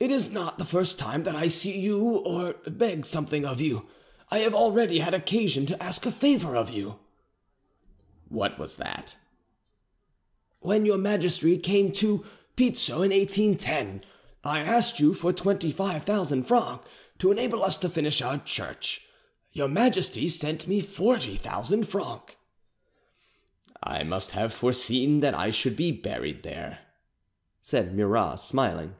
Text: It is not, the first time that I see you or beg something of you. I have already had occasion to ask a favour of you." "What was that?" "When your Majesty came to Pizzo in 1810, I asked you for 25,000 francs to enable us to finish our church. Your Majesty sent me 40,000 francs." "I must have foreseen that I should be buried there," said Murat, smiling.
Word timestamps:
It 0.00 0.10
is 0.10 0.32
not, 0.32 0.58
the 0.58 0.64
first 0.64 0.98
time 0.98 1.22
that 1.22 1.36
I 1.36 1.46
see 1.46 1.78
you 1.78 2.02
or 2.02 2.54
beg 2.66 3.06
something 3.06 3.44
of 3.46 3.60
you. 3.60 3.86
I 4.28 4.38
have 4.40 4.52
already 4.52 4.98
had 4.98 5.14
occasion 5.14 5.64
to 5.66 5.80
ask 5.80 6.04
a 6.04 6.10
favour 6.10 6.56
of 6.56 6.70
you." 6.70 6.98
"What 8.28 8.58
was 8.58 8.74
that?" 8.74 9.14
"When 10.58 10.84
your 10.84 10.98
Majesty 10.98 11.56
came 11.56 11.92
to 11.92 12.24
Pizzo 12.56 13.02
in 13.04 13.12
1810, 13.12 14.02
I 14.42 14.58
asked 14.58 14.98
you 14.98 15.14
for 15.14 15.32
25,000 15.32 16.42
francs 16.48 16.88
to 17.20 17.30
enable 17.30 17.62
us 17.62 17.76
to 17.76 17.88
finish 17.88 18.20
our 18.20 18.38
church. 18.38 19.02
Your 19.52 19.68
Majesty 19.68 20.28
sent 20.28 20.66
me 20.66 20.80
40,000 20.80 21.86
francs." 21.86 22.34
"I 23.80 24.02
must 24.02 24.32
have 24.32 24.52
foreseen 24.52 25.20
that 25.20 25.34
I 25.34 25.52
should 25.52 25.76
be 25.76 25.92
buried 25.92 26.42
there," 26.42 26.80
said 27.62 27.94
Murat, 27.96 28.40
smiling. 28.40 28.96